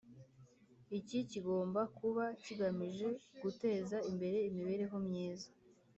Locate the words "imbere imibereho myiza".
4.11-5.47